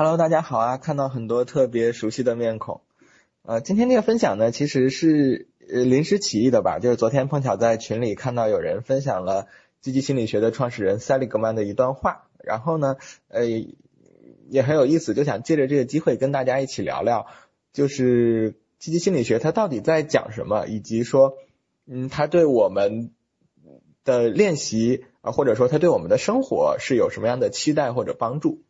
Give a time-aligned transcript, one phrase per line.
[0.00, 0.76] Hello，大家好啊！
[0.76, 2.82] 看到很多特别熟悉的面孔。
[3.42, 9.48] 呃，今天这个分享呢，其实是呃临时起意的吧，就是昨天碰巧在群里看到有人分享了
[9.80, 13.44] 积极心理学的创始人塞利格曼的一段话，然后呢，呃
[14.48, 17.26] 也很有意思，就想借着这个机会跟大家一起聊聊，
[17.72, 21.34] 就是积极心理学它到底在讲什么，以及说，
[21.88, 23.10] 嗯，它对我们
[24.04, 28.62] 的练习啊，或者说它对我们的生活是有什么样的期待或者帮助。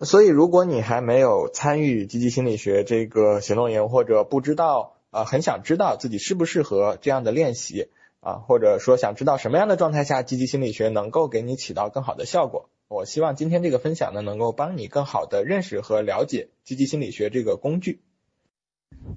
[0.00, 7.90] 所以，如果你还没有参与积极心理学这个行动营，或者不知道啊，很想知道自己适不适合这样的练习
[8.20, 18.02] 啊，或者说想知道什么样的状态下积极心理学能够给你起到更好的效果，我希望今天这个分享呢，能够帮你更好的认识和了解积极心理学这个工具。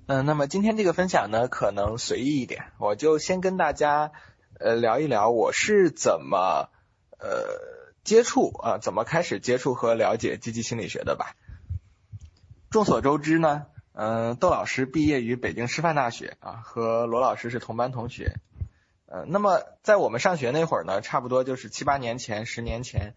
[0.05, 4.11] 嗯，那么今天这个分享呢，可能随意一点，我就先跟大家
[4.59, 6.69] 呃聊一聊我是怎么
[7.17, 7.76] 呃。
[8.07, 11.35] 接触啊，怎么开始接触和了解积极心理学的吧？
[12.69, 18.37] 众所周知呢，嗯，窦老师毕业于北京师范大学啊，和罗老师是同班同学。
[19.07, 23.13] 呃，那么在我们上学那会儿呢，差不多就是七八年前、十年前，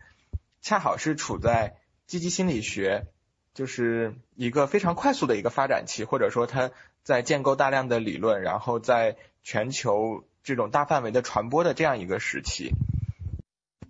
[0.61, 1.77] 恰好是处在
[2.09, 3.06] 积极心理学
[3.55, 6.72] 就是一个非常快速的一个发展期，或者说它
[7.05, 12.72] 在建构大量的理论，然后在全球这种大范围的传播的这样一个时期。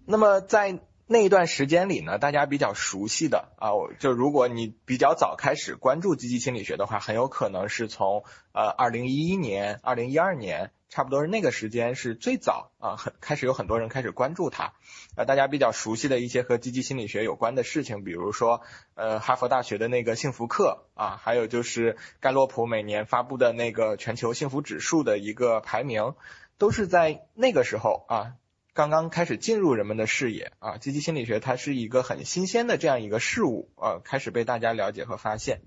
[0.05, 0.79] 那么在
[1.13, 8.23] 那一段时间里呢，大家比较熟悉的啊，就如果你比较早开始关注积极心理学的话，很有可能是从
[8.53, 14.75] 呃二零一一年、二零一二年，差不多是那个时间是最早啊，很开始有很多人开始关注它。
[15.17, 18.61] 呃，大家比较熟悉的一些和积极心理学有关的事情，比如说
[18.95, 26.15] 呃哈佛大学的那个幸福课啊，还有就是盖洛普每年发布的那个全球幸福指数的一个排名，
[26.57, 28.35] 都是在那个时候啊。
[28.73, 35.61] 刚刚开始进入人们的视野啊，积极心理学它是一个很新鲜的这样一个事物啊，开始被大家了解和发现。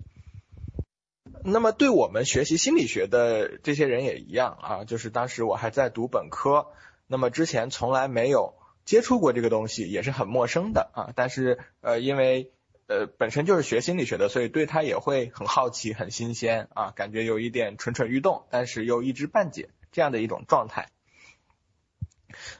[1.43, 6.67] 那么对我们学习心理学的这些人也一样啊，就是当时我还在读本科，
[7.07, 8.53] 那么之前从来没有
[8.85, 11.11] 接触过这个东西，也是很陌生的啊。
[11.15, 12.51] 但是呃，因为
[12.87, 20.87] 呃本身就是学心理学的，所以对它也会很好奇、很新鲜啊，感觉有一点蠢蠢欲动，但是又一知半解这样的一种状态。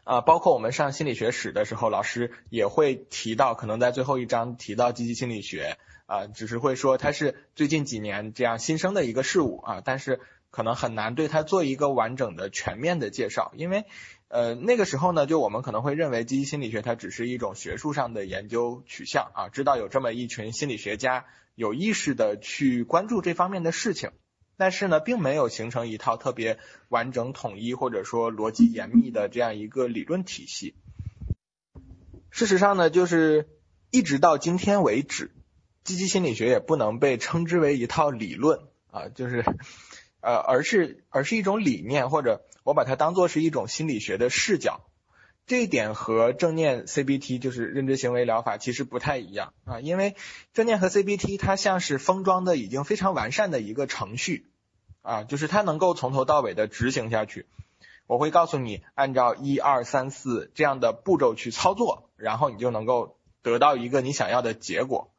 [0.03, 10.19] 啊，包括我们上心理学史的时候，老师也会提到，可能在最后一章提到积极心理学啊，只是会说它是最近几年这样新生的一个事物啊，但是
[10.51, 13.85] 可能很难对它做一个完整的、全面的介绍，因为
[14.27, 21.25] 呃那个时候呢，就我们可能会认为积极心理学它只是一种学术上的研究取向啊，知道有这么一群心理学家
[21.55, 24.11] 有意识的去关注这方面的事情。
[24.57, 26.59] 但是呢，并没有形成一套特别
[26.89, 30.75] 完整、统一或者说逻辑严密的这样一个理论体系。
[32.29, 33.47] 事实上呢，就是
[33.91, 35.31] 一直到今天为止，
[35.83, 38.59] 积极心理学也不能被称之为一套理论
[38.89, 39.43] 啊，就是
[40.21, 44.81] 呃，而是而是一种理念，或者我把它当做是一种心理学的视角。
[45.45, 50.15] 这一点和正念 CBT 就是认知行为疗法其实不太一样啊，因为
[50.53, 54.47] 正念和 CBT 它像是封装的已经非常完善的一个程序
[55.01, 57.45] 啊，就是它能够从头到尾的执行下去。
[58.07, 65.12] 我会告诉你按照一二三四这样的步骤去操作，然后你就能够得到一个你想要的结果。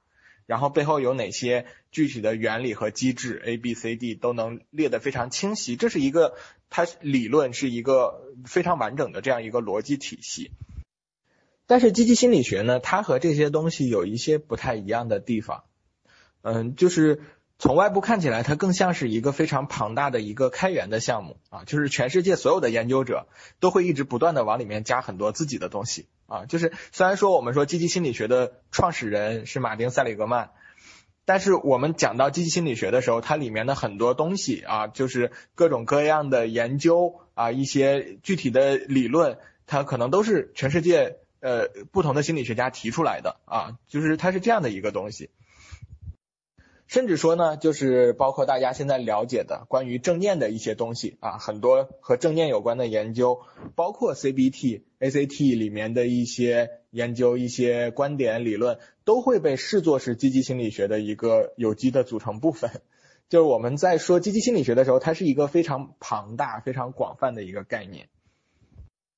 [0.46, 5.76] 然后背后有哪些具体的原理和机制，A、B、C、D 都能列得非常清晰。
[5.76, 6.36] 这是一个
[6.70, 10.50] 它理论是一个非常完整的这样一个逻辑体系。
[11.66, 15.64] 但是积极心理学呢，它和这些东西有一些不太一样的地方。
[16.42, 17.22] 嗯，就是。
[17.56, 23.28] 从外部看起来，它更像是一个非常庞大的一个开源的项目啊，就是全世界所有的研究者
[23.60, 26.46] 都会一直不断的往里面加很多自己的东西啊。
[26.46, 30.50] 就是虽然说我们说积极心理学的创始人是马丁塞里格曼，
[31.24, 45.30] 但是我们讲到积极心理学的时候，它里面的很多东西啊，就是各种各样的研究啊，一些具体的理论，它可能都是全世界呃不同的心理学家提出来的啊，就是它是这样的一个东西。
[46.86, 53.40] 甚至说呢，就是包括大家现在了解的关于正念的一些东西啊，很多和正念有关的研究，
[53.74, 62.70] 包括 CBT、ACT 里面的一些研究、一些观点、理论，都会被视作是积极心理学的一个有机的组成部分。
[63.30, 68.08] 就是我们在说积极心理学的时候，它是一个非常庞大、非常广泛的一个概念。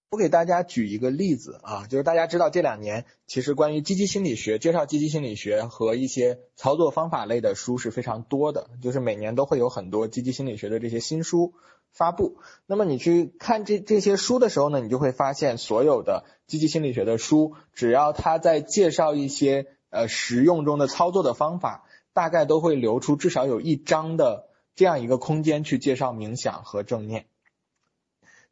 [0.09, 11.55] 我给大家举一个例子啊，就是大家知道这两年其实关于积极心理学、介绍积极心理学和一些操作方法类的书是非常多的，就是每年都会有很多积极心理学的这些新书
[11.91, 12.39] 发布。
[12.67, 27.27] 那么你去看这这些书的时候呢，你就会发现所有的积极心理学的书，只要他在介绍一些呃实用中的操作的方法，大概都会留出至少有一章的这样一个空间去介绍冥想和正念。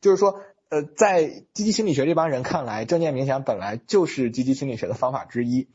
[0.00, 5.68] 就是说，呃，在积极心理学这帮人看来，正念冥想本来就是积极心理学的方法之一。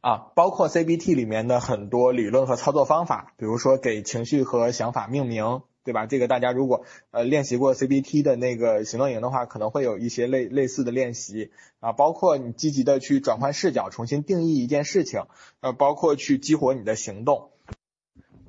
[0.00, 6.06] 啊，包括 CBT 里面的很多理论和操作方法，比如说给情绪和想法命名，对吧？
[6.06, 11.92] 这个大家如果呃练习过 CBT 的那个行动营的话，可能会有一些类类似的练习啊。
[11.92, 15.26] 包括你积极的去转换视角，重新定义一件事情，
[15.60, 17.52] 呃，包括去激活你的行动。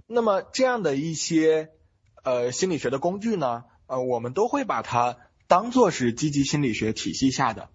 [0.08, 1.70] 那么这样的一些
[2.24, 7.70] 呃心理学的工具呢，呃，我们都会把它当做是积极心理学体系下的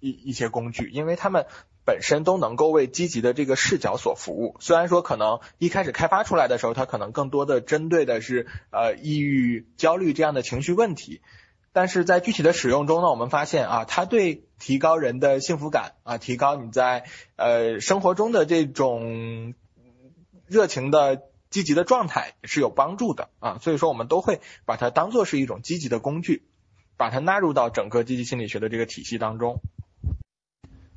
[0.00, 1.46] 一一些工具，因为他们。
[1.86, 4.56] 本身都能够为积极的这个视角所服务。
[4.58, 11.20] 虽然说可能一开始开发出来的时候，它可能更多的针对的是呃抑郁、焦虑这样的情绪问题，
[11.74, 17.04] 但是在具体的使用中呢，我们发现啊，它对提高人的幸福感啊，提高你在
[17.36, 19.52] 呃生活中的这种
[20.46, 23.58] 热情的积极的状态是有帮助的啊。
[23.62, 26.42] 所以说，我们都会把它当做是一种积极的工具，
[26.96, 29.60] 把它纳入到整个积极心理学的这个体系当中。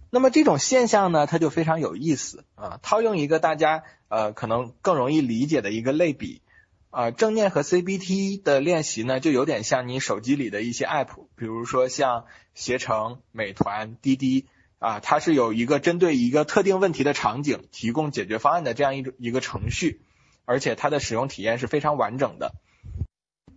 [0.10, 2.80] 那么这种现象呢，它就非常有意思啊。
[2.82, 6.42] 套用一个大家呃可能更容易理解的一个类比
[6.90, 12.26] 啊，正念和 CBT 的练习呢，就有点像你手机里的一些 app，比如说像
[12.56, 14.48] 携程、美团、滴滴
[14.80, 20.02] 啊，它是有一个针对一个特定问题的场景提供解决方案的这样一种一个程序，
[20.48, 22.54] 而且它的使用体验是非常完整的。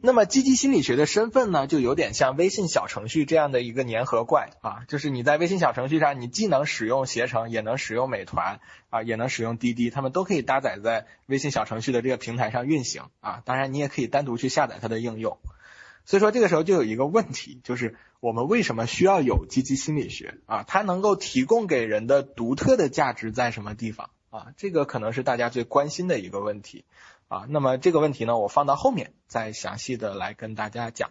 [0.02, 13.42] 那么积极心理学的身份呢，就有点像微信小程序这样的一个粘合怪啊，就是你在微信小程序上，你既能使用携程，也能使用美团啊，也能使用滴滴，他们都可以搭载在微信小程序的这个平台上运行啊。
[13.44, 15.38] 当然，你也可以单独去下载它的应用。
[16.06, 20.64] 所以说，这个时候就有一个问题，就是我们为什么需要有积极心理学啊？
[20.66, 24.55] 它能够提供给人的独特的价值在什么地方啊？
[24.56, 26.85] 这个可能是大家最关心的一个问题。
[27.29, 31.11] 啊，那么这个问题呢，我放到后面再详细的来跟大家讲。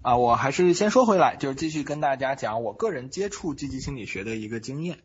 [0.00, 5.00] 啊，我还是先说回来，就是继续跟大家讲我个人接触积极心理学的一个经验。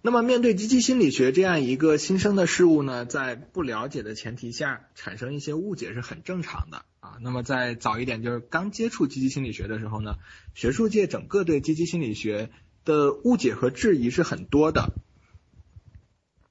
[0.00, 7.18] 那么面对积极心理学这样一个新生的事物呢，在不了解的前提下产生一些误解是很正常的啊。
[7.20, 10.16] 那么在早一点，就是刚接触积极心理学的时候呢，
[10.54, 12.50] 学术界整个对积极心理学
[12.84, 14.92] 的误解和质疑是很多的。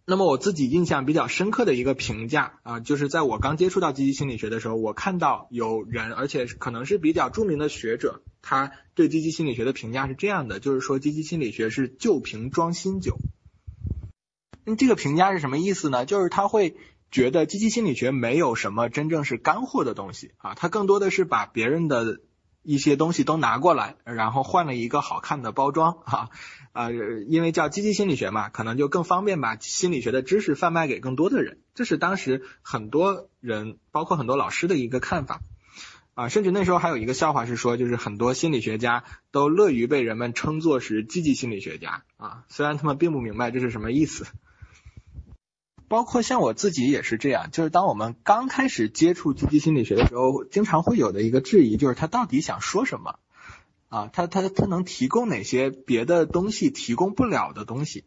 [0.05, 13.17] 那么我自己印象比较深刻的一个评价啊，就是在我刚接触到积极心理学的时候，我看到有人，而且可能是比较著名的学者，他对积极心理学的评价是这样的，就是说积极心理学是旧瓶装新酒。
[14.65, 16.05] 那这个评价是什么意思呢？
[16.05, 16.75] 就是他会
[17.11, 22.19] 觉得积极心理学没有什么真正是干货的东西啊，他更多的是把别人的。
[22.63, 26.29] 一些东西都拿过来，然后换了一个好看的包装， 哈，
[26.73, 31.59] 呃，因为叫积极心理学嘛，可能就更方便把心理学的知识贩卖给更多的人。
[31.73, 35.41] 这是当时很多人，包括很多老师的一个看法，
[36.13, 44.27] 啊，甚至那时候还有一个笑话是说，就是很多心理学家都乐于被人们称作是积极心理学家，啊，虽然他们并不明白这是什么意思。
[45.91, 53.19] 包括像我自己也是这样，就是当我们刚开始接触积极心理学的时候，经常会有的一个质疑，就是他到底想说什么
[53.89, 54.09] 啊？
[54.13, 58.05] 他他他能提供哪些别的东西提供不了的东西？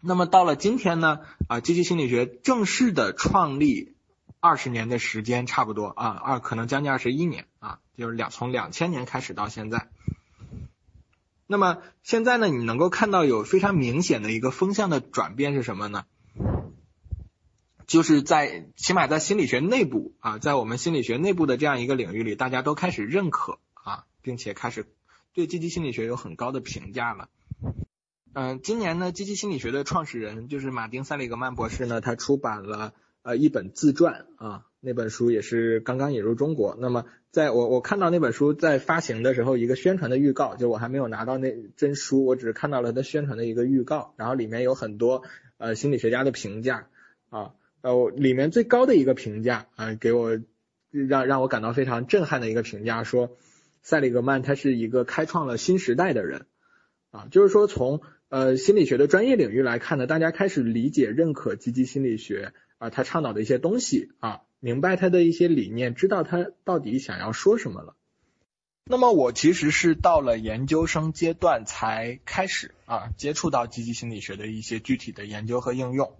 [0.00, 1.20] 那么到了今天呢？
[1.46, 3.94] 啊，积极心理学正式的创立
[4.40, 9.88] 二十年的时间差不多啊，二可能将近二十一年啊，就是两从两千年开始到现在。
[11.50, 16.04] 那么现在呢，你能够看到有非常明显的一个风向的转变是什么呢？
[17.86, 24.84] 就是在起码在心理学内部啊，在我们心理学内部的这样一个领域里，大家都开始认可啊，并且开始
[25.32, 27.30] 对积极心理学有很高的评价了。
[28.34, 34.66] 嗯，今年呢，积极心理学的创始人就是马丁·塞里格曼博士呢，他出版了呃一本自传啊。
[34.80, 36.76] 那本书也是刚刚引入中国。
[36.78, 44.14] 那么，在我我看到那本书在发行的时候，一个宣传的预告，就我还没有拿到那真书，我只是看到了它宣传的一个预告。
[44.16, 45.24] 然后里面有很多
[45.56, 46.86] 呃心理学家的评价
[47.28, 50.38] 啊，呃里面最高的一个评价啊，给我
[50.90, 53.36] 让让我感到非常震撼的一个评价，说
[53.82, 56.46] 塞里格曼他是一个开创了新时代的人
[57.10, 64.42] 啊，就是说从呃心理学的专业领域来看呢，大家开始理解认可积极心理学啊，他倡导的一些东西啊。
[64.60, 67.94] 明白他的一些理念，知道他到底想要说什么了。
[68.84, 76.14] 那么我其实是到了研究生阶段才开始啊接触到积极心理学的一些具体的研究和应用。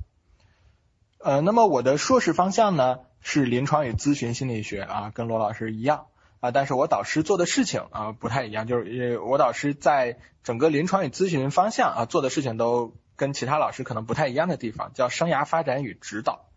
[1.19, 6.07] 呃，那么我的硕士方向呢是临床与咨询心理学啊，跟罗老师一样。
[6.41, 16.48] 啊，但是我导师做的事情啊不太一样，就是我导师在整个临床与咨询方向啊做的事情都跟其他老师可能不太一样的地方，叫生涯发展与指导。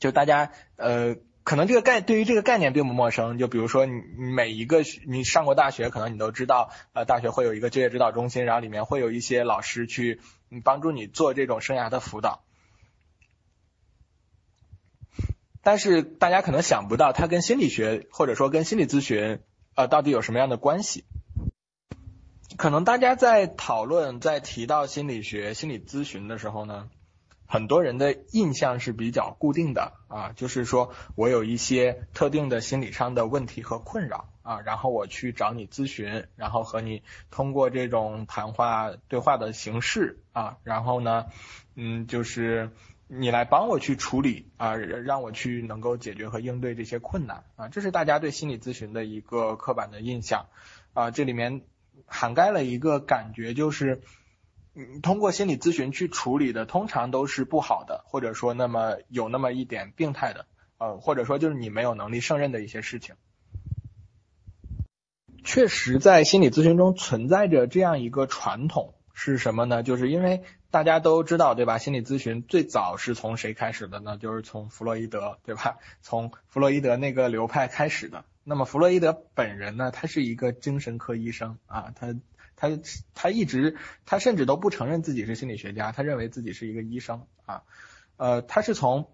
[0.00, 3.38] 就大家呃，可能这个概对于这个概念并不陌生。
[3.38, 10.20] 就比如说你每一个你上过大学，可能你都知道，呃，大学会有一个就业指导中心，然后里面会有一些老师去
[10.64, 12.42] 帮助你做这种生涯的辅导。
[15.62, 19.40] 但是大家可能想不到，它跟心理学或者说跟心理咨询
[19.74, 21.04] 呃到底有什么样的关系？
[22.56, 26.88] 可能大家在讨论在提到心理学、心理咨询的时候呢？
[27.48, 41.26] 很多人的印象是比较固定的啊，就是说我有一些特定的心理上的问题和困扰啊，然后我去找你咨询，然后和你通过这种谈话对话的形式啊，然后呢，
[41.74, 42.70] 嗯，就是
[43.06, 50.46] 你来帮我去处理啊，让我去能够解决和应对这些困难啊，这是大家对心理咨询的一个刻板的印象
[50.94, 51.62] 啊，这里面
[52.06, 54.02] 涵盖了一个感觉就是。
[54.78, 60.44] 嗯，通过心理咨询去处理的，通常都是不好的，或者说那么有那么一点病态的，
[60.76, 63.14] 呃，或者说就是你没有能力胜任的一些事情。
[65.44, 69.82] 确实，在心理咨询中存在着这样一个传统，是什么呢？
[69.82, 71.78] 就是因为大家都知道，对吧？
[71.78, 74.18] 心理咨询最早是从谁开始的呢？
[74.18, 75.78] 就是从弗洛伊德，对吧？
[76.02, 78.26] 从弗洛伊德那个流派开始的。
[78.44, 82.14] 那么弗洛伊德本人呢，他是一个精神科医生啊，他。
[82.56, 82.70] 他
[83.14, 87.62] 他一直他甚至都不承认自己是心理学家，他认为自己是一个医生啊，
[88.16, 89.10] 呃，他是从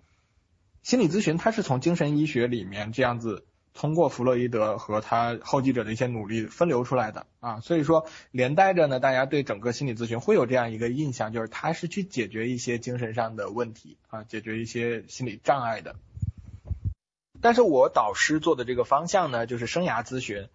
[0.83, 3.45] 心理咨询，他是从精神医学里面这样子
[3.75, 15.97] 通过弗洛伊德和他后继者的一些努力分流出来的啊，所以说连带着呢，大家对整个心理咨询会有这样一个印象，就是他是去解决一些精神上的问题啊，解决一些心理障碍的。
[17.41, 20.49] 但是我导师做的这个方向呢，就是生涯咨询。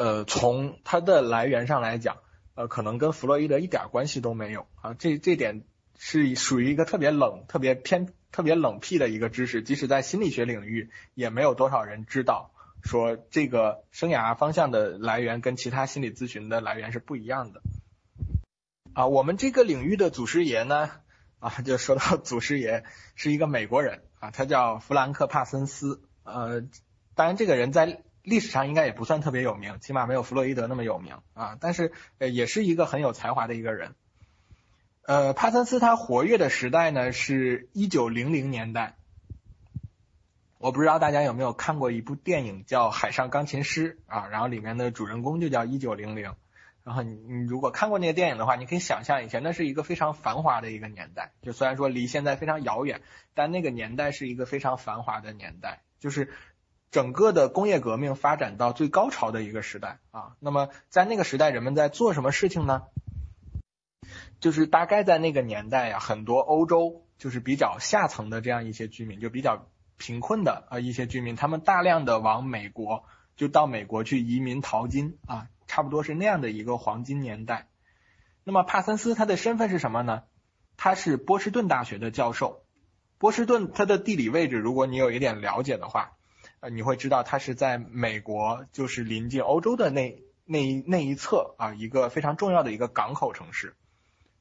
[0.00, 2.16] 呃，从它的来源上来讲，
[2.54, 4.94] 呃，可能跟弗洛伊德一点关系都没有啊。
[4.94, 5.62] 这这点
[5.98, 12.50] 是属于一个特别冷、特别偏、特别冷僻的一个知识，即使在心理学领域，也没有多少人知道
[12.82, 17.60] 说这个生涯方向的来源跟其他心理咨询的来源是不一样的。
[18.94, 20.90] 啊，我们这个领域的祖师爷呢，
[21.40, 22.84] 啊，就说到祖师爷
[23.16, 26.00] 是一个美国人啊，他叫弗兰克·帕森斯。
[26.24, 26.62] 呃，
[27.14, 28.02] 当然这个人在。
[28.30, 31.58] 历史上应该也不算特别有名，起码没有弗洛伊德那么有名啊。
[31.60, 33.96] 但是呃，也是一个很有才华的一个人。
[35.02, 38.94] 呃，帕森斯他活跃的时代呢是一九零零年代。
[40.58, 46.32] 我不知道大家有没有看过一部电影叫《海上钢琴师》啊，然后里面的主人公就叫一九零零。
[46.84, 51.32] 然后你你如果看过那个电影的话，你可以想象一下，那是一个非常繁华的一个年代。
[51.42, 53.00] 就虽然说离现在非常遥远，
[53.34, 56.30] 但那个年代是一个非常繁华的年代，就是。
[56.90, 62.82] 整个的工业革命发展到最高潮的一个时代啊，那么在那个时代，人们在做什么事情呢？
[64.40, 69.66] 就是大概在那个年代呀，很多欧洲就是比较下层的这样一些居民，就比较
[69.98, 73.04] 贫困的啊一些居民，他们大量的往美国，
[73.36, 77.68] 就到美国去移民淘金啊，差不多是那样的一个黄金年代。
[78.42, 80.24] 那么帕森斯他的身份是什么呢？
[80.76, 82.64] 他是波士顿大学的教授。
[83.18, 86.16] 波士顿它的地理位置，如果你有一点了解的话。
[86.60, 93.74] 呃，你会知道它是在美国，就是临近欧洲的那那一那一侧啊，一个非常重要的一个港口城市。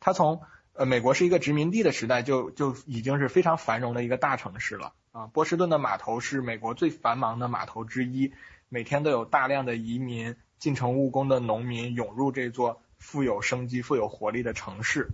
[0.01, 0.41] 它从
[0.73, 5.27] 呃美国是一个殖民地的时代就就已经是非常繁荣的一个大城市了啊。
[5.27, 8.33] 波士顿的码头是美国最繁忙的码头之一，
[8.67, 15.07] 每天都有大量的移民、进城务工的农民涌入这座富有生机、富有活力的城市。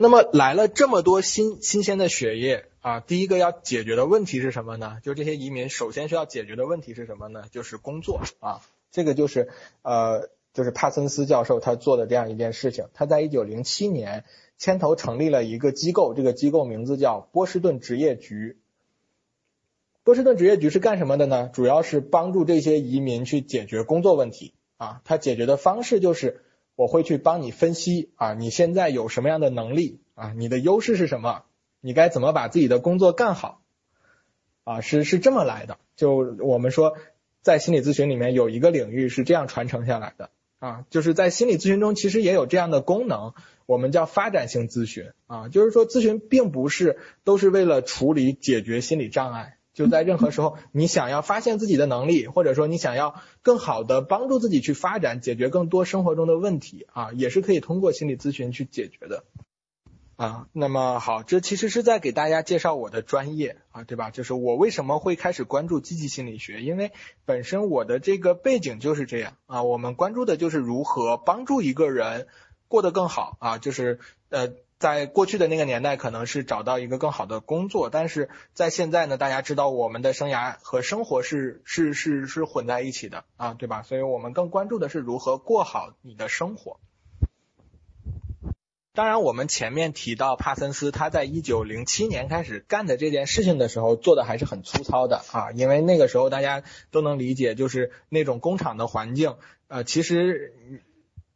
[0.00, 4.98] 那么来了这么多新新鲜的血液啊，第一个要解决的问题是什么呢？
[5.02, 7.46] 就这些移民首先需要解决的问题是什么呢？
[7.50, 8.60] 就是工作啊，
[8.92, 9.48] 这个就是
[9.82, 12.86] 呃，就是帕森斯教授他做的这样一件事情。
[12.94, 14.24] 他在一九零七年
[14.56, 18.56] 牵头成立了一个机构，这个机构名字叫波士顿职业局。
[20.04, 21.50] 波士顿职业局是干什么的呢？
[21.52, 25.00] 主要是帮助这些移民去解决工作问题啊。
[25.04, 26.44] 他解决的方式就是。
[26.78, 30.32] 我会去帮你分析啊，你现在有什么样的能力啊？
[30.36, 31.42] 你的优势是什么？
[31.80, 33.62] 你该怎么把自己的工作干好？
[34.62, 35.78] 啊，是是这么来的。
[35.96, 36.96] 就我们说，
[37.42, 40.30] 在心理咨询里面有一个领域是这样传承下来的
[40.60, 43.34] 啊，就是在心理咨询中其实也有这样的功能，
[43.66, 49.57] 我们叫发展性咨询啊，就是说咨询并不是都是为了处理解决心理障碍。
[49.78, 59.22] 就在任何时候，你想要发现自己的能力，或者说你想要更好的帮助自己去发展，解决更多生活中的问题啊，也是可以通过心理咨询去解决的。
[60.16, 64.10] 啊，那么好，这其实是在给大家介绍我的专业啊，对吧？
[64.10, 66.90] 就是我为什么会开始关注积极心理学，因为
[67.24, 72.26] 本身我的这个背景就是这样啊，我们关注的就是如何帮助一个人
[72.66, 74.54] 过得更好啊，就是呃。
[74.78, 83.82] 在过去的那个年代，可能是找到一个更好的工作，但是在现在呢，大家知道我们的生涯和生活是是是是混在一起的啊，对吧？
[83.82, 86.78] 所以我们更关注的是如何过好你的生活。
[88.94, 99.34] 当然，我们前面提到帕森斯，他在一九零七年开始干的这件事情的时候，做的还是很粗糙的啊，因为那个时候大家都能理解，就是那种工厂的环境，
[99.66, 100.82] 呃，其实。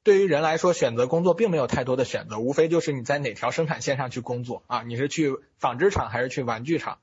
[0.04, 6.98] 对于人来说，选择工作并没有太多的选择，无非就是你在哪条生产线上去工作啊，你是去纺织厂还是去玩具厂，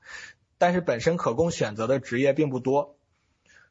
[0.58, 2.96] 但是本身可供选择的职业并不多。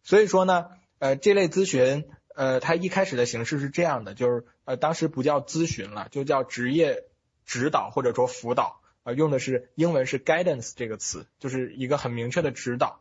[0.02, 7.04] 所以说呢，呃，这类咨询，呃，它一开始的形式是这样的，就是呃，当时不叫咨询了，就叫职业
[7.46, 13.00] 指导或者说辅导，呃，用的是英文是 guidance 这个词，就是一个很明确的指导。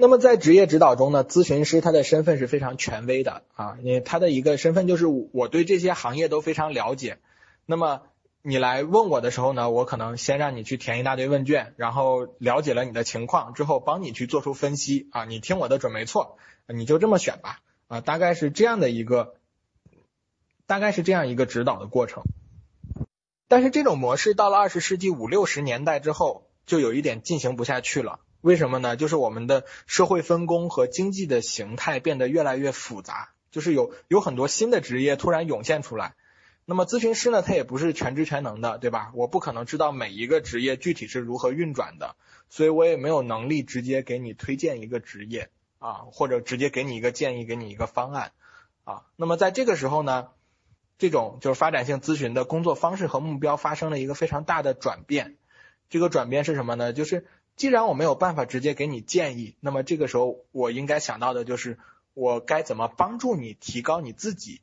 [0.00, 7.18] 那么在职业指导中呢，咨询师他的身份是非常权威的啊，因为他的一个身份就是我对这些行业都非常了解。
[7.66, 8.00] 那么
[8.40, 19.34] 你来问我的时候呢，我可能先让你去填一大堆问卷，然后了解了你的情况之后，帮你去做出分析啊，你听我的准没错，你就这么选吧啊，大概是这样的一个，
[20.66, 22.22] 大概是这样一个指导的过程。
[23.48, 28.20] 但是这种模式到了二十世纪五六十年代之后，就有一点进行不下去了。
[28.40, 28.96] 为什么呢？
[28.96, 36.14] 就是我们的社会分工和经济的形态变得越来越复杂，就是有有很多新的职业突然涌现出来。
[36.64, 39.10] 那么咨询师呢，他也不是全知全能的，对吧？
[39.14, 42.14] 我不可能知道每一个职业具体是如何运转的，
[42.48, 48.32] 所以我也没有能力直接给你推荐一个职业啊，或者直接给你一个建议，给你一个方案
[48.84, 49.02] 啊。
[49.16, 50.28] 那么在这个时候呢，
[50.96, 55.36] 这种就是发展性咨询的工作方式和目标发生了一个非常大的转变。
[55.88, 56.92] 这个转变是什么呢？
[56.92, 57.26] 就是
[57.60, 61.78] 既然我没有办法直接给你建议，那么这个时候我应该想到的就是
[62.14, 64.62] 我该怎么帮助你提高你自己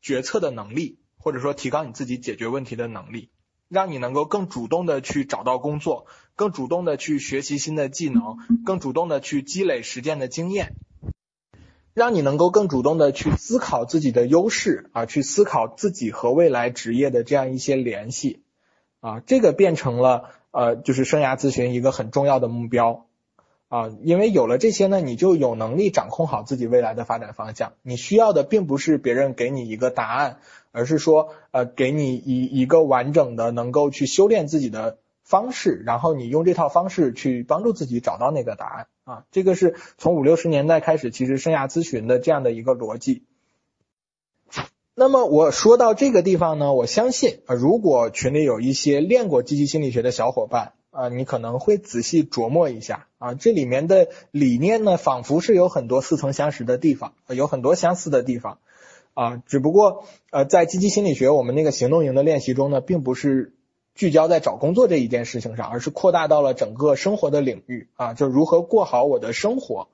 [0.00, 3.28] 决策的能力，或者说提高你自己解决问题的能力，
[3.66, 6.06] 让你能够更主动的去找到工作，
[6.36, 10.76] 更主动的去学习新的技能，更主动的去积累实践的经验，
[11.92, 18.44] 让你能够更主动的去思考自己的优势啊，去思考自己和未来职业的这样一些联系
[19.00, 20.30] 啊，这个变成了。
[20.52, 23.06] 呃，就是生涯咨询一个很重要的目标
[23.68, 27.72] 啊，因为有了这些呢，你就有能力掌控好自己未来的发展方向。
[27.82, 30.36] 你需要的并不是别人给你一个答案，
[30.70, 39.24] 而是说呃，给你一一个完整的能够去修炼自己的方式，然后你用这套方式去帮助自己找到那个答案啊。
[39.30, 43.24] 这个是从五六十年代开始，其实生涯咨询的这样的一个逻辑。
[44.94, 58.58] 那么我说到这个地方呢，我相信啊，如果群里有一些练过积极心理学的小伙伴啊，你可能会仔细琢磨一下啊，这里面的理念呢，仿佛是有很多似曾相识的地方，有很多相似的地方
[59.14, 63.54] 啊，只不过呃，在积极心理学我们那个行动营的练习中呢，并不是
[63.94, 69.88] 聚焦在找工作这一件事情上，而是扩大到了整个生活的领域啊，就如何过好我的生活。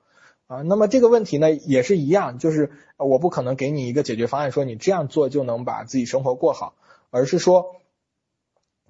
[0.49, 6.73] 啊，那么这个问题呢也是一样，就是我不可能给你一个解决方案，说你这样做就能把自己生活过好，
[7.11, 7.75] 而是说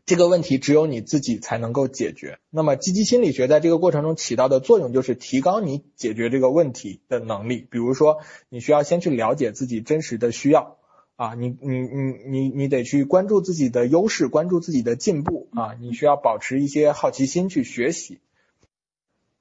[0.05, 2.39] 这个问题只有你自己才能够解决。
[2.49, 7.67] 那么积极心理学在这个过程中起到的作用就是提高你解决这个问题的能力。
[7.69, 10.77] 比如说，你需要先去了解自己真实的需要
[11.17, 18.21] 啊，你你你你你得去关注自己的优势，关注自己的进步啊，你需要保持一些好奇心去学习。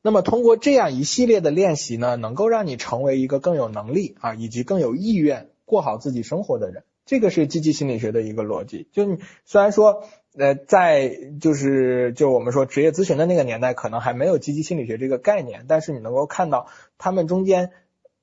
[0.00, 6.84] 那么通过这样一系列的练习呢，能够让你成为一个更有能力啊，以及更有意愿过好自己生活的人。
[7.04, 8.86] 这个是积极心理学的一个逻辑。
[8.92, 10.04] 就你虽然说，
[10.36, 17.72] 呃，在就是就我们说职业咨询的那个年代，可能还没有积极心理学这个概念，但是你能够看到他们中间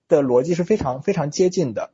[0.07, 1.91] 的逻辑是非常非常接近的。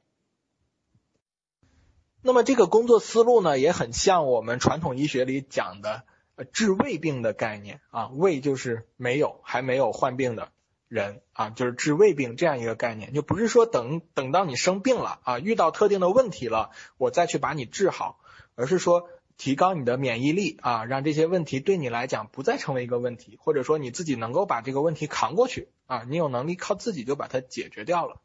[2.22, 6.04] 那么这个工作思路呢，也很像我们传统医学里讲的。
[6.46, 10.52] 治未病的概念啊，未就是没有还没有患病的
[10.88, 18.20] 人啊，就是治未病这样一个概念，就不是说等等到你生病了啊，遇到特定的问题了，我再去把你治好，
[18.56, 28.22] 而是说提高你的免疫力啊，让这些问题对你来讲不再成为一个问题，或者说你自己能够把这个问题扛过去啊，你有能力靠自己就把它解决掉了，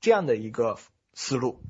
[0.00, 0.78] 这样的一个
[1.14, 1.62] 思路。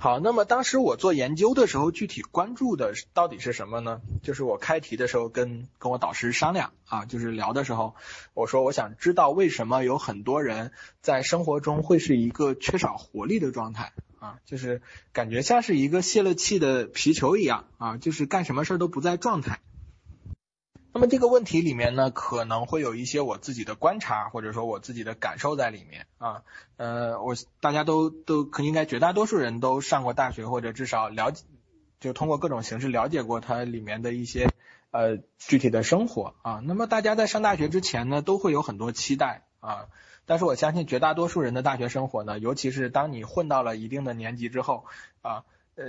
[0.00, 4.00] 好，那么当时我做研究的时候，具体关注的到底是什么呢？
[4.22, 7.96] 就是我开题的时候跟跟我导师商量啊，就是聊的时候，
[8.32, 14.82] 我说我想知道为什么有很多人在生活中会是一个缺少活力的状态啊，就是
[15.12, 19.58] 感觉像是一个泄了气的皮球一样啊，就是干什么事儿都不在状态。
[20.98, 26.42] 那么这个问题里面呢，可能会有一些我自己的观察，或者说我自己的感受在里面啊。
[26.76, 31.44] 呃，我大家都都可应该绝大多数人都上过大学，或者至少了解，
[32.00, 34.54] 就通过各种形式了解过它里面的一些
[34.90, 36.60] 呃具体的生活啊。
[36.64, 39.86] 那么大家在上大学之前呢，都会有很多期待啊。
[40.26, 44.84] 但是我相信绝大多数人的大学生活呢，尤其是当你混到了一定的年级之后
[45.22, 45.44] 啊，
[45.76, 45.84] 呃。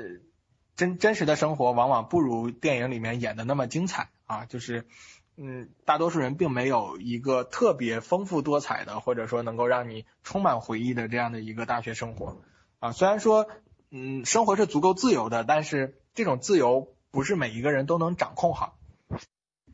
[0.79, 4.87] 真真实的生活往往不如电影里面演的那么精彩啊，就是，
[5.35, 12.37] 嗯，大多数人并没有一个特别丰富多彩的，或者说能够让你充满回忆的这样的一个大学生活
[12.79, 12.93] 啊。
[12.93, 13.49] 虽然说，
[13.91, 18.77] 嗯，生活是足够自由的，但是这种自由不是每一个人都能掌控好。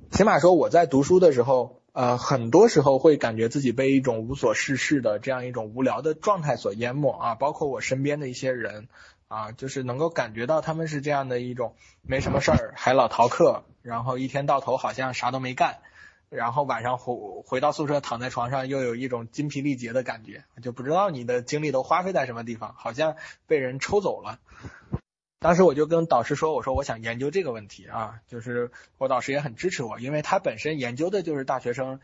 [0.10, 8.90] 起码说我在读书的时候，呃，很多时候会感觉自己被一种无所事事的这样一种无聊的状态所淹没啊，包括我身边的一些人。
[9.28, 15.80] 啊，就是能够感觉到他们是这样的一种没什么事儿还老逃课，然后一天到头好像啥都没干，
[16.30, 17.14] 然后晚上回
[17.46, 23.16] 回到宿舍躺在床上又有一种精疲力竭的感觉，就不知道你的精力都花费在什么地方，好像
[23.48, 24.40] 被人抽走了。
[25.40, 32.00] 当时我就跟导师说，我说我想研究这个问题啊，就是我导师也很支持我，因为他本身研究的就是大学生。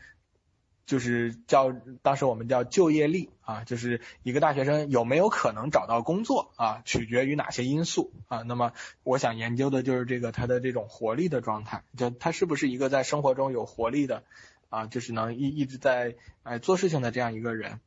[0.84, 8.42] 就是叫当时我们叫就业力啊，就是一个大学生有没有可能找到工作啊，取决于哪些因素啊。
[8.42, 8.72] 那么
[9.04, 14.24] 我想研究的就是这个他的这种活力的状态，就他是不是一个在生活中有活力的
[14.68, 17.80] 啊，就是能一一直在哎做事情的这样一个人。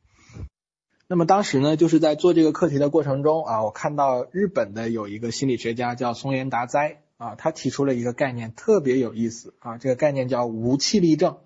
[1.06, 11.38] 那么当时呢，就是在做这个课题的过程中啊，我看到日本的有一个心理学家叫松原达哉啊，他提出了一个概念特别有意思啊，这个概念叫无气力症。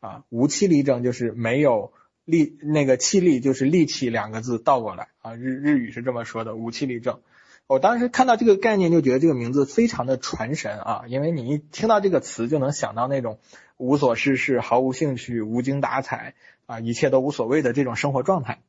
[0.00, 1.92] 啊，无气力症就是没有
[2.24, 7.20] 力，那个气力就是力气两个字倒过来啊，日日语是这么说的，无气力症。
[7.66, 13.38] 我当时看到这个概念就觉得这个名字非常的传神啊，因为你一听到这个词就能想到那种
[13.76, 16.34] 无所事事、毫无兴趣、无精打采
[16.66, 18.60] 啊，一切都无所谓的这种生活状态。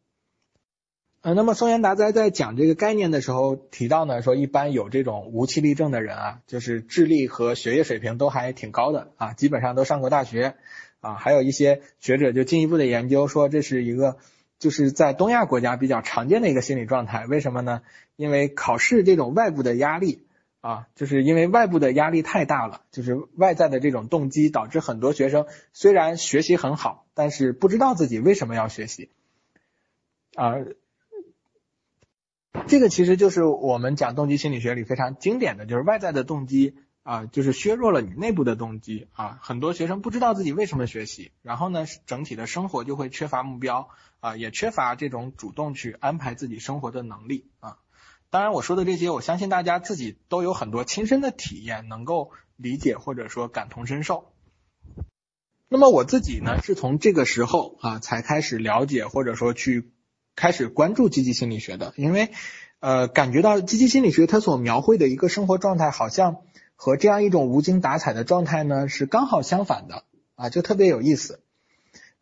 [1.22, 10.56] 呃，那么松原达哉在讲这个概念的时候提到呢，说一般有这种无气力症的人啊，就是智力和学业水平都还挺高的啊，基本上都上过大学。
[11.02, 14.18] 啊，还有一些学者就进一步的研究说，这是一个
[14.60, 17.26] 就是在东亚国家比较常见的一个心理状态。
[17.26, 17.82] 为什么呢？
[18.16, 20.24] 因为考试这种外部的压力
[20.62, 29.10] 啊，就是因为外部的压力太大了，就是外在的这种动机导致很多学生虽然学习很好，但是不知道自己为什么要学习
[30.36, 30.54] 啊。
[32.68, 36.76] 这个其实就是我们讲动机心理学里非常经典的就是外在的动机。
[37.04, 47.80] 啊，就是削弱了你内部的动机啊，很多学生不知道自己为什么学习，然后呢，整体的生活就会缺乏目标啊，也缺乏这种主动去安排自己生活的能力啊。
[48.30, 54.32] 当然，我说的这些，我相信大家自己都有很多亲身的体验，能够理解或者说感同身受。
[55.68, 59.92] 那么我自己呢，是从这个时候啊，才开始了解或者说去
[60.36, 62.30] 开始关注积极心理学的，因为
[62.80, 66.42] 呃，感觉到积极心理学它所描绘的一个生活状态，好像。
[66.84, 71.40] 和这样一种无精打采的状态呢，是刚好相反的啊，就特别有意思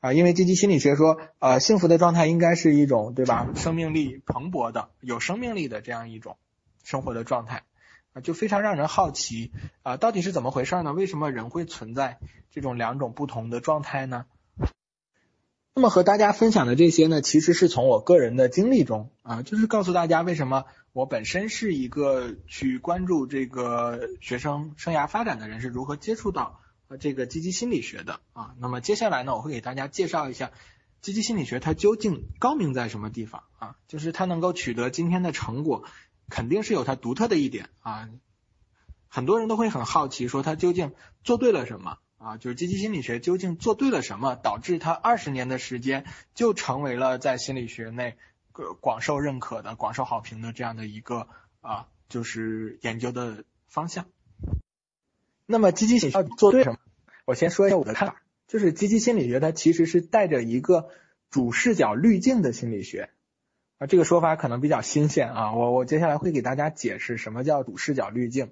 [0.01, 0.11] 啊。
[0.11, 6.35] 因为积极心理学说，呃，幸福的状态应该是一种对吧，生命力蓬勃的、有生命力的这样一种
[6.83, 7.63] 生活的状态
[8.11, 10.91] 啊，就非常让人好奇啊，到底是怎么回事呢？
[10.91, 12.17] 为什么人会存在
[12.51, 14.25] 这种两种不同的状态呢？
[15.75, 20.65] 那么和大家分享的这些呢，其实是从我个人的经历中啊，就是告诉大家为什么。
[20.91, 26.59] 我本身是一个去关注这个学生生涯发展的人，是如何接触到
[26.99, 28.55] 这个积极心理学的啊？
[28.57, 30.51] 那么接下来呢，我会给大家介绍一下
[30.99, 33.75] 积极心理学它究竟高明在什么地方啊？
[33.87, 35.83] 就是它能够取得今天的成果，
[36.27, 38.09] 肯定是有它独特的一点啊。
[39.07, 40.91] 很多人都会很好奇，说它究竟
[41.23, 42.37] 做对了什么啊？
[42.37, 46.05] 就是积极心理学究竟做对了什么，导致它二十年的时间
[46.35, 48.15] 就成为了在心理学内。
[48.81, 51.29] 广受认可的、广受好评的这样的一个
[51.61, 54.05] 啊，就是研究的方向。
[55.45, 56.77] 那么积极心理学做对什么？
[57.23, 60.89] 我先说一下我的看法，就是积极心理学它其实是带着一个
[61.29, 63.11] 主视角滤镜的心理学
[63.77, 63.87] 啊。
[63.87, 68.51] 这个说法可能比较新鲜啊，我我接下来会给大家解释什么叫主视角滤镜。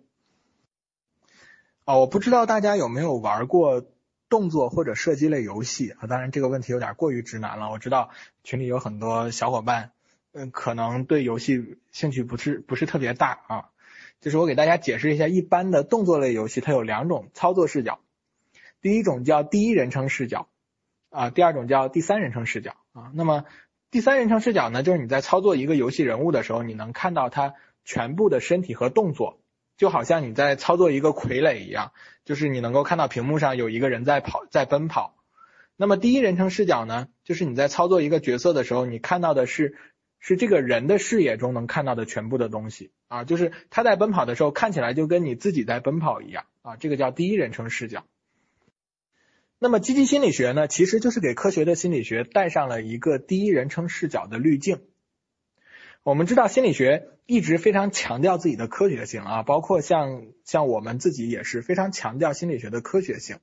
[1.88, 3.82] 啊，我不知道大家有没有玩过
[4.28, 6.08] 动作或者射击类游戏啊？
[6.08, 8.10] 当然这个问题有点过于直男了，我知道
[8.44, 9.92] 群里有很多小伙伴。
[10.34, 13.70] 嗯，可能对游戏兴趣不是不是特别大啊。
[14.20, 18.02] 就是我给大家解释一下，一般的动作类游戏它有两种操作视角，
[18.82, 20.50] 第一种叫第一人称视角
[21.10, 23.14] 啊，第二种叫第三人称视角啊。
[23.14, 23.46] 那么
[23.92, 27.54] 第三人称视角呢，就是你在操作一个游戏人物的时候，你能看到他
[27.86, 29.40] 全部的身体和动作，
[29.78, 31.92] 就好像你在操作一个傀儡一样，
[32.26, 35.16] 就是你能够看到屏幕上有一个人在跑，在奔跑。
[35.76, 39.78] 那么第一人称视角呢，就是你在操作一个角色的时候，你看到的是
[40.20, 48.04] 是这个人的视野中能看到的全部的东西啊，就是他在奔跑的时候，看起来就跟你自己在奔跑一样啊，这个叫第一人称视角。
[49.60, 54.82] 那么积极心理学呢，其实就是给科学的心理学带上了一个第一人称视角的滤镜。
[56.08, 63.40] 我们知道心理学一直非常强调自己的科学性啊，包括像像我们自己也是非常强调心理学的科学性。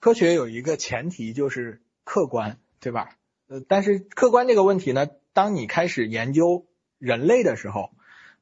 [0.00, 3.16] 科学有一个前提就是客观，对吧？
[3.46, 6.66] 呃，但是客观这个问题呢，当你开始研究
[6.98, 7.92] 人类的时候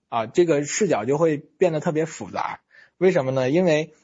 [0.08, 2.58] 啊，这个视角就会变得特别复杂。
[2.98, 3.48] 为什么呢？
[3.48, 3.94] 因为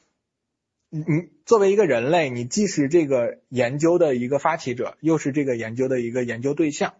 [0.87, 6.93] 你你作为一个人类，你既是这个研究的一个发起者，又是这个研究的一个研究对象。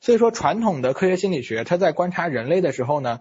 [0.00, 3.20] 所以说，传统的科学心理学，它在观察人类的时候呢，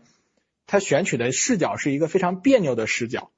[0.68, 3.32] 它选取的视角是一个非常别扭的视角。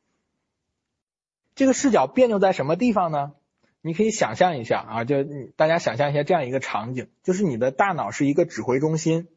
[1.55, 3.33] 这个视角别扭在什么地方呢？
[3.81, 5.23] 你可以想象一下啊，就
[5.55, 9.27] 大家想象一下这样一个场景，就是你的大脑是一个指挥中心，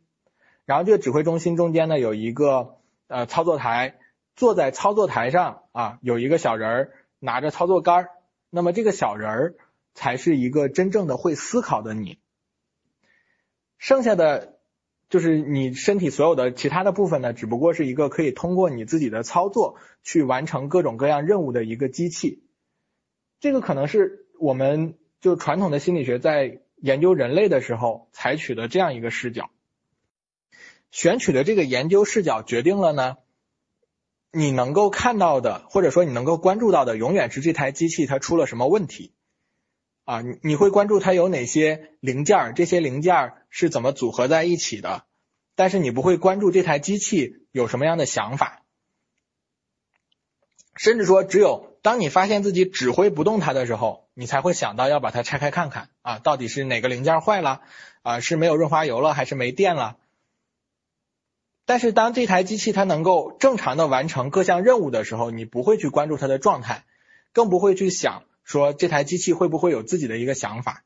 [0.65, 2.77] 然后这个指挥中心中间呢有一个
[3.09, 3.99] 呃操作台，
[4.37, 6.93] 坐在操作台上啊有一个小人儿。
[7.23, 8.11] 拿着操作杆儿，
[8.49, 9.55] 那么这个小人儿
[9.93, 12.19] 才是一个真正的会思考的你。
[13.81, 14.59] 剩下的
[15.09, 22.45] 就是你身体所有的其他的部分呢，只不过是一个可以通过你自己的操作去完成各种各样任务的一个机器。
[23.41, 29.51] 这个可能是我们就传统的心理学在研究人类的时候采取的这样一个视角，
[30.91, 33.17] 选取的这个研究视角决定了呢。
[34.33, 39.13] 你能够看到的，或者说你能够关注到的，永远是这台机器它出了什么问题
[40.11, 40.23] 啊？
[40.23, 45.05] 你你会关注它有哪些零件儿，这些零件儿是怎么组合在一起的，
[45.55, 48.63] 但是你不会关注这台机器有什么样的想法，
[50.75, 57.61] 甚至说，只有当你发现自己指挥不动它的时候，你才会想到要把它拆开看看啊，到底是哪个零件坏了
[58.03, 58.19] 啊？
[58.19, 59.97] 是没有润滑油了，还是没电了？
[61.67, 66.85] 但是当这台机器它能够正常的完成各项任务的时候，你不会去关注它的状态，
[67.33, 70.85] 更不会去想说这台机器会不会有自己的一个想法。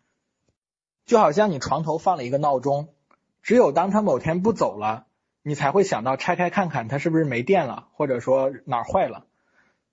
[1.06, 2.94] 就好像你床头放了一个闹钟，
[3.42, 5.06] 只有当它某天不走了，
[5.42, 9.26] 你才会想到拆开看看它是不是没电了，或者说哪儿坏了。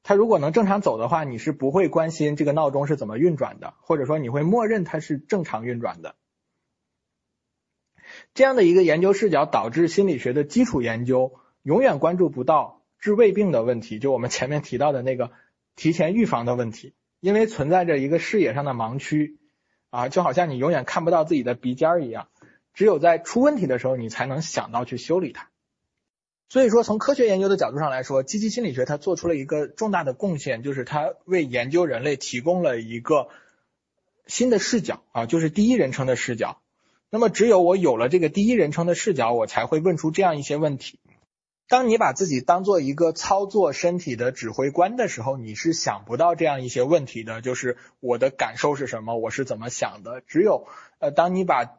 [0.04, 6.16] 它如果能正常走的话，你是不会关心这个闹钟是怎么运转的，或者说你会默认它是正常运转的。
[8.34, 15.32] 这样的一个研究视角导致心理学的基础研究永远关注不到治胃病的问题，就我们前面提到的那个
[15.76, 19.38] 提前预防的问题，因为存在着一个视野上的盲区
[19.92, 22.28] 啊，就好像你永远看不到自己的鼻尖儿一样，
[22.74, 25.50] 只有在出问题的时候，你才能想到去修理它。
[26.50, 33.30] 所以说，从科学研究的角度上来说，积极心理学它做出了一个重大的贡献，就是它为研究人类提供了一个
[34.26, 36.60] 新的视角啊，就是第一人称的视角。
[37.10, 41.00] 那么，只有我有了这个第一人称的视角，我才会问出这样一些问题。
[41.72, 47.40] 当你把自己当做一个操作身体的指挥官的时候，你是想不到这样一些问题的。
[47.40, 50.20] 就是我的感受是什么，我是怎么想的。
[50.20, 50.68] 只有
[51.00, 51.78] 呃，当你把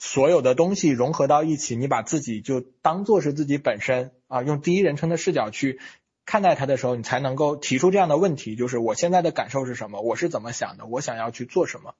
[0.00, 5.78] 所有的东西融合到一起，你把自己就当做是自己本身啊，用第一人称的视角去
[6.26, 11.94] 看待它的时候，你才能够提出这样的问题：就是我现在的感受是什么，我是怎么想的，我想要去做什么。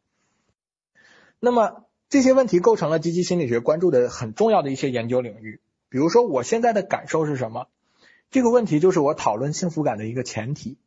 [1.39, 1.85] 那么。
[2.11, 5.61] 这些问题构成了积极心理学关注的很重要的一些研究领域。
[5.89, 7.69] 比如说，我现在的感受是什么？
[8.31, 10.79] 这个问题就是我讨论幸福感的一个前提。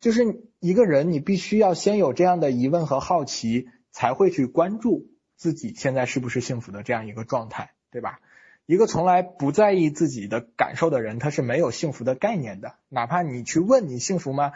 [0.00, 8.20] 就是一个人，你必须要先有这样的疑问和好奇，才会去关注自己现在是不是幸福的这样一个状态，对吧？
[8.66, 12.74] 一个从来不在意自己的感受的人，他是没有幸福的概念的。
[12.88, 14.52] 哪怕你去问你幸福吗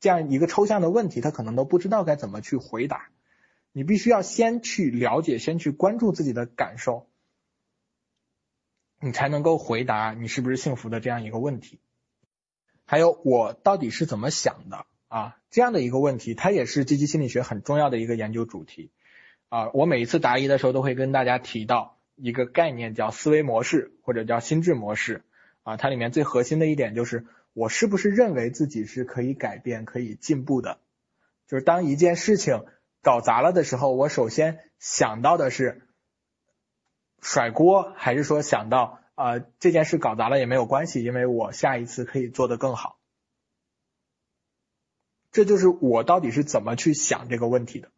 [0.00, 3.08] 这样一个抽象的问题，他可能都不知道该怎么去回答。
[3.72, 7.08] 你必须要先去了解，先去关注自己的感受，
[9.02, 11.80] 你才能够回答你是不是幸福的这样一个问题。
[12.84, 15.36] 还有，我到底是怎么想的啊？
[15.50, 18.90] 这样的一个问题，它也是积极心理学很重要的一个研究主题
[19.48, 19.70] 啊。
[19.74, 25.22] 我每一次答疑的时候，都会跟大家提到一个概念，叫思维模式或者叫心智模式
[25.62, 25.76] 啊。
[25.76, 30.78] 它里面最核心的一点就是，我是不是认为自己是可以改变、可以进步的？
[31.48, 32.64] 就是当一件事情。
[33.04, 35.82] 搞砸了的时候，我首先想到的是
[37.22, 42.98] 甩锅，还是说想到啊这件事搞砸了也没有关系，因为我下一次可以做得更好。
[45.30, 47.88] 这就是我到底是怎么去想这个问题的。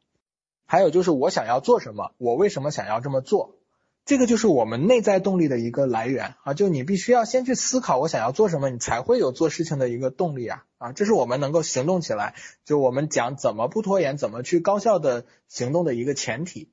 [0.66, 3.56] 还有就是我想要做什么，我为什么想要这么做，
[4.04, 6.54] 这个就是我们内在动力的一个来源啊。
[6.54, 12.34] 就你必须要先去思考我想要做什么，你才会有做事情的一个动力啊啊，这是我们能够行动起来，
[12.64, 16.70] 就我们讲怎么不拖延，怎么去高效的行动的一个前提。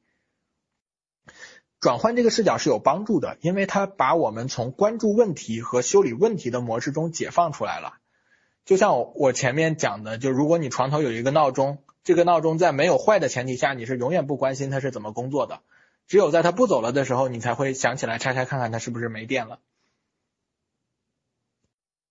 [1.81, 7.97] 转换这个视角是有帮助的，因为它把我们从关注问题和修理问题的模式中解放出来了。
[8.65, 15.61] 就像我前面讲的，就如果你床头有一个闹钟，这个闹钟在没有坏的前提下，你是永远不关心它是怎么工作的。
[16.05, 19.57] 只有在它不走了的时候，你才会想起来拆开看看它是不是没电了。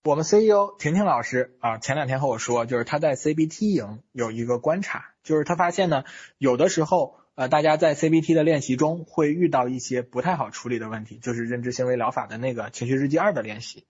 [0.03, 6.03] 我们 CEO 婷婷老师啊，前两天和我说，就是他在 CBT 营有一个观察，就是他发现呢，
[6.37, 7.20] 有的时候。
[7.35, 13.85] 呃，大家在 CBT 的练习中会遇到一些不太好处理的问题，就是认知行为疗法的那个情绪日记二的练习。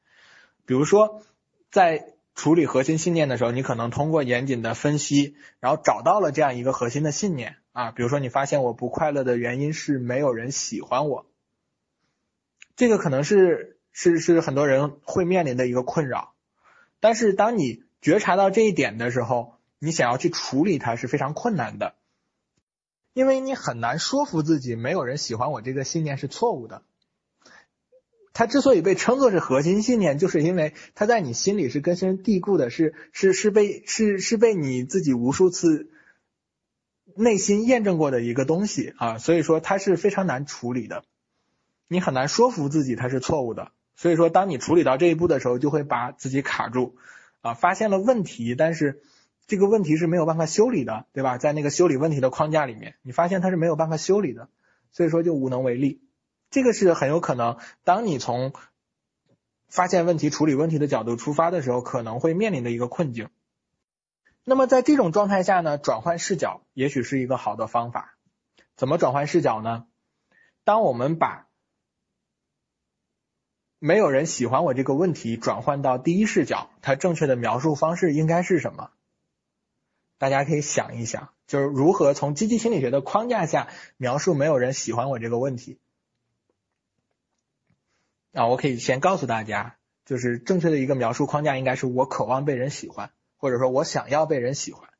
[0.65, 1.23] 比如说，
[1.71, 7.91] 在处理核心信念的时候，你可能通过严谨的分析，然后找到了这样一个核心的信念啊。
[7.91, 11.25] 比如说，你发现我不快乐的原因是没有人喜欢我，
[12.75, 16.36] 这个可能是是是很多人会面临的一个困扰。
[16.99, 21.95] 但是当你觉察到这一点的时候，你想要去处理它是非常困难的。
[23.13, 26.82] 因为你很难说服自己，没有人喜欢我这个信念是错误的。
[28.34, 35.89] 它之所以被称作是核心信念，就是因为它在你心里是根深蒂固的，是是是被是是被你自己无数次
[37.15, 41.04] 内心验证过的一个东西啊，所以说它是非常难处理的。
[41.89, 46.95] 你很难说服自己它是错误的，所以说当你处理到这一步的时候，就会把自己卡住
[47.41, 49.02] 啊，发现了问题，但是。
[49.52, 51.38] 这个问题是没有办法修理的，对吧？
[51.38, 54.48] 在那个修理问题的框架里面，你发现它是没有办法修理的，
[54.92, 56.02] 所以说就无能为力。
[56.52, 58.54] 这个是很有可能，当你从
[59.68, 63.28] 发现问题、处理问题的角度出发的时候，可能会面临的一个困境。
[64.46, 68.16] 那么在这种状态下呢，转换视角也许是一个好的方法。
[68.78, 69.86] 怎么转换视角呢？
[70.64, 71.50] 当我们把
[73.80, 78.92] 没有人喜欢我这个问题转换到第一视角，它正确的描述方式应该是什么？
[80.21, 85.79] 大家可以想一想，就是如何从积极心理学的框架下描述没有人喜欢我这个问题。
[88.31, 94.91] 啊，我可以先告诉大家，就是正确的一个描述框架应该是我渴望被人喜欢，或者说我想要被人喜欢。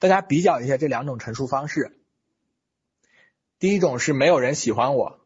[0.00, 2.00] 大家比较一下这两种陈述方式，
[3.60, 5.20] 第一种是没有人喜欢我，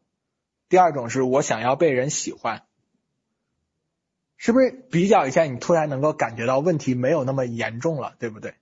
[0.69, 2.67] 第二种是我想要被人喜欢。
[4.37, 8.55] 是不是比较一下，你突然能够感觉到问题没有那么严重了，对不对？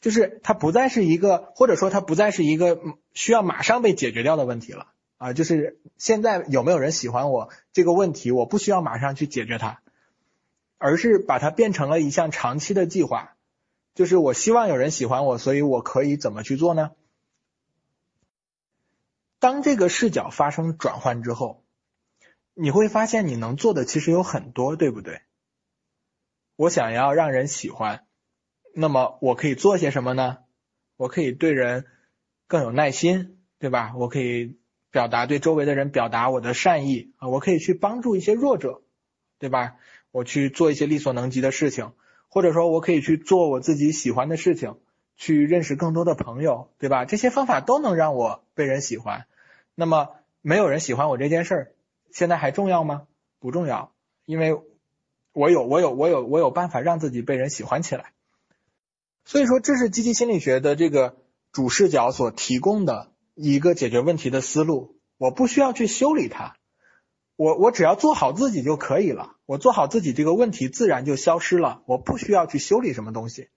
[0.00, 2.78] 就是它不再是一个，或者说它不再是一个
[3.12, 5.32] 需要马上被解决掉的问题了啊。
[5.32, 9.80] 就是现在有没有人喜欢我这个问题，我不需要马上去解决它，
[10.78, 13.36] 而是把它变成了一项长期的计划。
[13.94, 16.92] 就是我希望有人喜欢我，所以我可以怎么去做呢？
[19.38, 21.63] 当这个视角发生转换之后。
[22.54, 25.20] 你会发现你能做的其实有很多，对不对？
[26.56, 28.06] 我想要让人喜欢，
[28.74, 30.38] 那么我可以做些什么呢？
[30.96, 31.86] 我可以对人
[32.46, 33.94] 更有耐心，对吧？
[33.96, 34.56] 我可以
[34.92, 38.82] 表达对周围的人表达我的善意啊，我可以去帮助一些弱者，
[39.40, 39.76] 对吧？
[40.12, 41.92] 我去做一些力所能及的事情，
[42.28, 44.78] 或者说我可以去做我自己喜欢的事情，
[45.16, 47.04] 去认识更多的朋友，对吧？
[47.04, 49.26] 这些方法都能让我被人喜欢。
[49.74, 51.73] 那么没有人喜欢我这件事儿。
[52.14, 53.08] 现在还重要吗？
[53.40, 53.92] 不重要，
[54.24, 54.56] 因为
[55.32, 58.12] 我有我有我有我有办法让自己被人喜欢起来。
[59.24, 61.16] 所以说，这是积极心理学的这个
[61.50, 64.96] 主视角所提供的一个解决问题的思路。
[65.16, 66.56] 我不需要去修理它，
[67.34, 69.34] 我我只要做好自己就可以了。
[69.44, 71.82] 我做好自己，这个问题自然就消失了。
[71.86, 73.48] 我不需要去修理什么东西。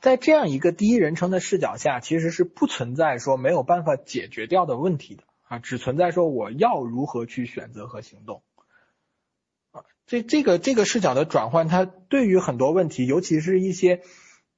[0.00, 5.22] 在这样一个第一人称的视角下，其实是不存在说没有办法解决掉的问题的。
[5.46, 8.42] 啊，只存在说我要如何去选择和行动
[9.72, 14.00] 啊，这这个这个视角的转换，它对于很多问题，尤其是一些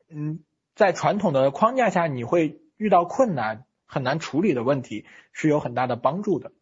[0.09, 0.45] 嗯，
[0.77, 6.53] 在传统的框架下你会遇到困难、很难处理的问题，是有很大的帮助的。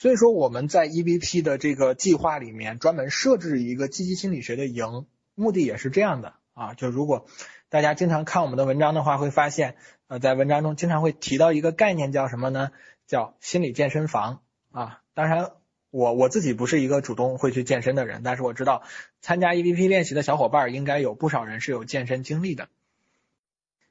[0.00, 5.06] 所以说我们在 EVP 的这个计划里面专门设置一个积极心理学的营，
[5.36, 7.26] 目的也是这样的啊，就如果
[7.68, 9.76] 大家经常看我们的文章的话，会发现。
[10.10, 12.70] 呃，在文章中经常会提到一个概念，叫什么呢？
[13.08, 15.02] 叫心理健身房啊。
[15.14, 15.50] 当然，
[15.90, 18.84] 我我自己不是一个主动会去健身的人，但是我知道
[19.20, 22.68] 参加 EVP 练习的小伙伴应该有不少人是有健身经历的。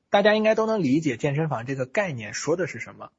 [0.09, 3.11] 大家应该都能理解健身房这个概念说的是什么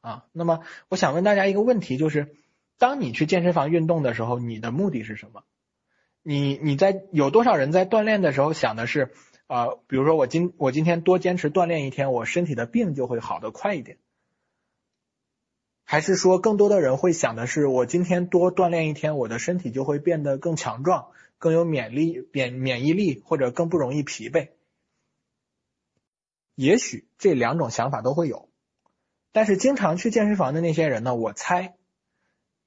[0.00, 0.26] 啊。
[0.30, 2.36] 那么，我想问大家一个问题，就是
[2.78, 5.42] 当你去健身房运动的时候，你的目的是什么？
[6.22, 9.12] 你你在有多少人在锻炼的时候想的是？
[9.46, 13.96] 啊，比如说我今我今天多坚持锻炼一天，我身体的病就会好得快一点。
[15.90, 24.50] 还是说更多的人会想的是，我今天多锻炼一天，我的身体就会变得更强壮，更有免力免免疫力，或者更不容易疲惫。
[26.54, 28.50] 也许这两种想法都会有，
[29.32, 31.78] 但是经常去健身房的那些人呢，我猜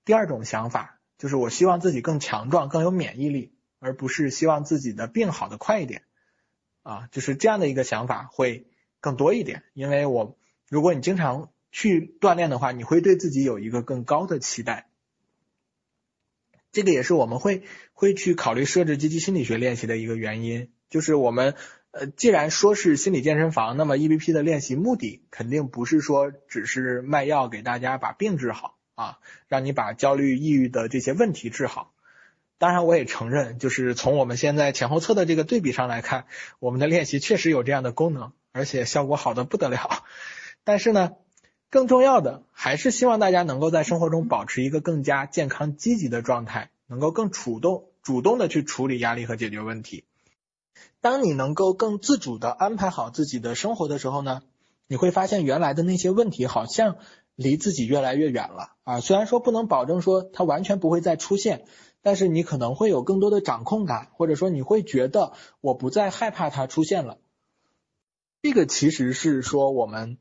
[0.03, 6.01] 第二种想法就是我希望自己更强壮，更有免疫力，而不是希望自己的病好的快一点
[6.81, 8.65] 啊，就是这样的一个想法会
[8.99, 9.61] 更多一点。
[9.73, 10.35] 因为我
[10.67, 14.87] 如果你经常去锻炼的话，你会对自己有一个更高的期待。
[16.71, 20.71] 这个也是我们会会去考虑设置积极心理学练习的一个原因。
[20.89, 21.55] 就是我们
[21.91, 31.93] 呃，既然说是心理健身房，那么 EBP 的练习目的肯定不是说只是卖药给大家把病治好啊，让你把焦虑、抑郁的这些问题治好。
[32.57, 36.25] 当然，我也承认，就是从我们现在前后测的这个对比上来看，
[36.59, 40.05] 我们的练习确实有这样的功能，而且效果好的不得了。
[40.63, 41.11] 但是呢。
[41.71, 50.03] 更重要的还是希望大家能够在生活中保持一个更加健康积极的状态，能够更主动主动的去处理压力和解决问题。
[50.99, 54.41] 当你能够更自主的安排好自己的生活的时候呢，
[54.85, 56.97] 你会发现原来的那些问题好像
[57.35, 58.99] 离自己越来越远了啊。
[58.99, 61.63] 虽然说不能保证说它完全不会再出现，
[62.01, 67.17] 但是你可能会有更多的掌控感，或者说你会觉得我不再害怕它出现了。
[68.41, 70.17] 这个其实是说我们。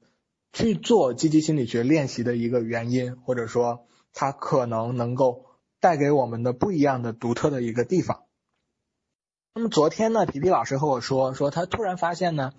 [0.52, 5.46] 去做积极心理学练习的一个原因，或者说它可能能够
[5.80, 8.24] 带给我们的不一样的独特的一个地方。
[9.54, 12.52] 那么昨天呢，皮皮老师和我说，说他突然发现呢，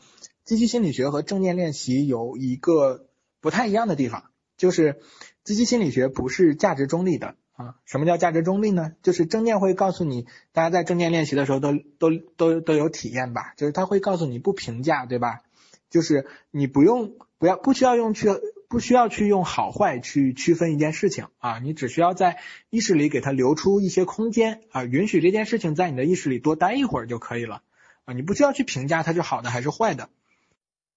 [0.44, 3.08] 积极心理学和正念练习有一个
[3.40, 5.02] 不太一样的地方，就是
[5.44, 7.76] 积极心理学不是价值中立的啊。
[7.86, 8.94] 什么叫价值中立呢？
[9.04, 15.42] 就是正念会告诉你，大家在正念练习的时候都都都都有体验吧，就是他会告诉你不评价，对吧？
[15.90, 17.16] 就是你不用。
[17.42, 18.28] 不要不需要用去
[18.70, 22.38] 不需要去用好坏去区分一件事情啊，你只需要在
[22.70, 27.64] 意识里给它留出一些空间啊，允许这件事情在你的意识里多待一会儿就可以了
[28.06, 30.10] 啊，你不需要去评价它是好的还是坏的。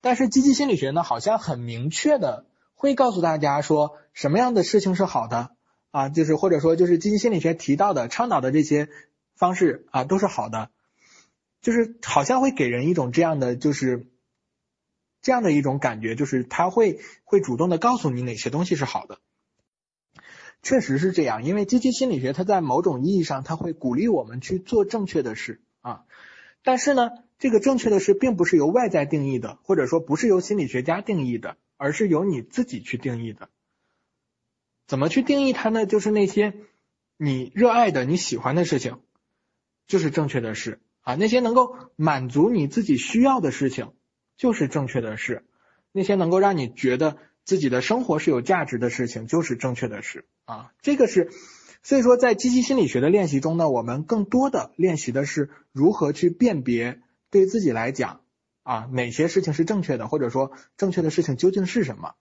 [0.02, 5.52] 但是积极心理学呢，好像很明确的会告诉大家说什么样的事情是好的
[5.92, 8.90] 啊，就是或者说就是积极心理学提到的倡导的这些
[9.34, 10.68] 方式啊都是好的，
[11.62, 14.08] 就是好像会给人一种这样的就是。
[15.24, 19.20] 这样的一种感觉，就是他会会主动的告诉你哪些东西是好的，
[20.62, 21.44] 确实是这样。
[21.44, 26.04] 因为积极心理学，它在某种意义上，它会鼓励我们去做正确的事啊。
[26.62, 27.08] 但是呢，
[27.38, 33.48] 这个正确的事并不是由外在定义的，或者说不是由心理学家定义的，而是由你自己去定义的。
[34.86, 35.86] 怎么去定义它呢？
[35.86, 36.52] 就是那些
[37.16, 39.00] 你热爱的、你喜欢的事情，
[39.86, 41.14] 就是正确的事啊。
[41.14, 43.92] 那些能够满足你自己需要的事情。
[44.36, 45.44] 就是正确的事，
[45.92, 50.72] 那些能够让你觉得自己的生活是有价值的事情，就是正确的事啊。
[50.82, 51.30] 这个是，
[51.82, 58.22] 所以说在积极心理学的练习中呢，我们更多的练习的是如何去辨别对自己来讲
[58.62, 62.14] 啊哪些事情是正确的，或者说正确的事情究竟是什么。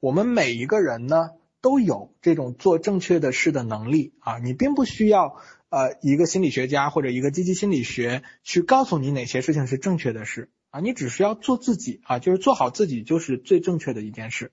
[0.00, 1.30] 我们每一个人呢
[1.60, 5.36] 都有这种做正确的事的能力啊，你并不需要。
[5.70, 14.50] 呃，一个心理学家或者一个积极心理学去告诉你哪些事情是正确的事啊，你只需要做自己啊，就是做好自己就是最正确的一件事。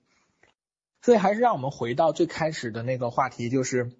[1.02, 3.90] 所以还是让我们回到最开始的那个话题，就是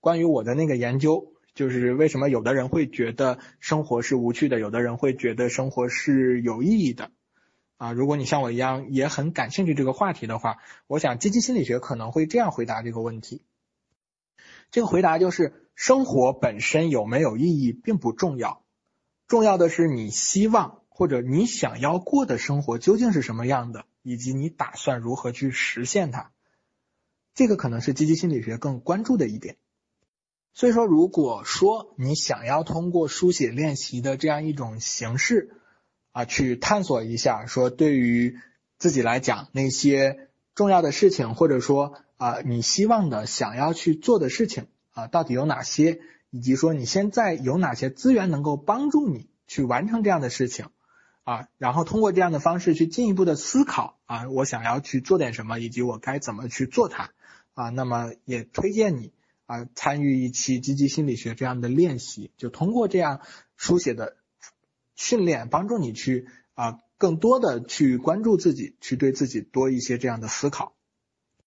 [0.00, 7.10] 关于我的那个研究，就是为什么有的人会觉得生活是无趣的，有的人会觉得生活是有意义的
[7.76, 7.92] 啊。
[7.92, 13.42] 如果你像我一样也很感兴趣这个话题的话，我想积极心理学可能会这样回答这个问题。
[14.70, 15.52] 这个回答就是。
[15.76, 18.64] 生活本身有没有意义并不重要，
[19.28, 26.32] 重要的是你希望或者你想要过的生活究竟是什么样的，以及你打算如何去实现它。
[27.34, 29.58] 这个可能是积极心理学更关注的一点。
[30.54, 35.60] 所以说，如果说你想要通过书写练习的这样一种形式
[36.12, 38.38] 啊，去探索一下，说对于
[38.78, 44.68] 自己来讲那些重要的事情，或者说啊你希望的想要去做的事情。
[44.96, 50.70] 啊，到底有哪些，以及说你现在有哪些资源能够帮助你去完成这样的事情
[51.22, 51.48] 啊？
[51.58, 57.10] 然后通过这样的方式去进一步的思考啊，我想要去做点什么，以及我该怎么去做它
[57.52, 57.68] 啊？
[57.68, 59.12] 那么也推荐你
[59.44, 63.20] 啊参与一期积极心理学这样的练习，就通过这样
[63.58, 64.16] 书写的
[64.94, 70.72] 训练，帮助你去啊更多的去关注自己，去对自己多一些这样的思考。